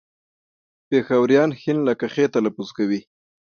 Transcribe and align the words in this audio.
پېښوريان 0.89 1.49
ښ 1.59 1.63
لکه 1.87 2.05
خ 2.13 2.15
تلفظ 2.35 2.67
کوي 2.77 3.01